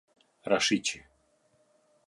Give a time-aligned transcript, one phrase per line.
[0.49, 0.97] Rashiqi